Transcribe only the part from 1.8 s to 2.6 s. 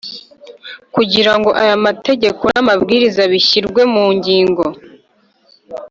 mategeko